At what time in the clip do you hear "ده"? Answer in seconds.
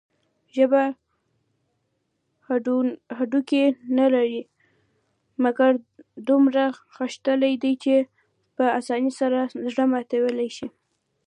7.61-7.71